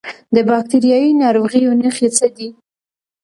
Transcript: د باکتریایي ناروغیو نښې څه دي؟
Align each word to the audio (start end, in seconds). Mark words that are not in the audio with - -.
د 0.35 0.37
باکتریایي 0.49 1.11
ناروغیو 1.21 1.77
نښې 1.81 2.09
څه 2.17 2.27
دي؟ 2.35 2.49